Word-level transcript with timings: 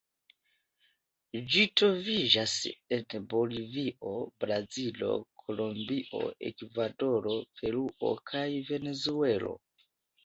Ĝi 1.55 1.65
troviĝas 1.81 2.55
en 2.97 3.27
Bolivio, 3.35 4.13
Brazilo, 4.45 5.11
Kolombio, 5.43 6.23
Ekvadoro, 6.51 7.37
Peruo 7.61 8.15
kaj 8.33 8.45
Venezuelo. 8.75 9.55